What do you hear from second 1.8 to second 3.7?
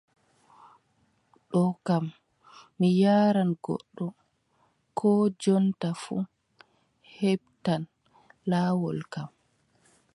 kam mi yaaran